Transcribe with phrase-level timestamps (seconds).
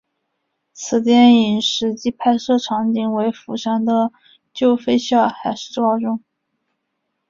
[0.73, 4.11] 此电影实际拍摄场景为釜山的
[4.51, 6.23] 旧废校海事高中。